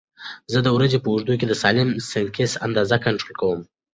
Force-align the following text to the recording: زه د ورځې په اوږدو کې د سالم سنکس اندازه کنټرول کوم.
زه 0.53 0.59
د 0.65 0.67
ورځې 0.77 0.97
په 1.01 1.07
اوږدو 1.11 1.33
کې 1.39 1.45
د 1.47 1.53
سالم 1.61 1.89
سنکس 2.11 2.51
اندازه 2.65 2.95
کنټرول 3.05 3.33
کوم. 3.41 3.59